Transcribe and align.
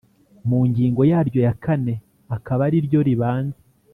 mu 0.47 0.59
ngingo 0.69 1.01
yaryo 1.11 1.39
ya 1.47 1.53
kane 1.63 1.93
akaba 2.35 2.61
ari 2.67 2.77
ryo 2.87 2.99
ribanza 3.07 3.59